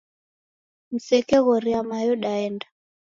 Msekeghoria 0.91 1.83
mayo 1.83 2.15
daenda. 2.15 2.67